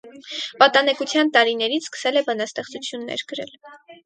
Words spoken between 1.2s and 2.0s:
տարիներից